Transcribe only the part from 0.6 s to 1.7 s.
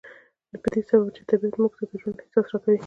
په دې سبب چې طبيعت